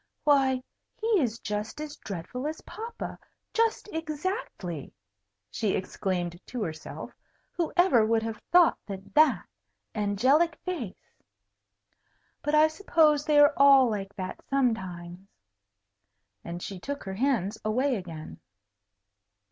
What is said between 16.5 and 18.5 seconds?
she took her hands away again.